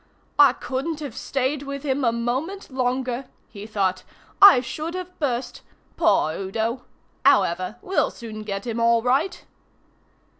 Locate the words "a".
2.03-2.11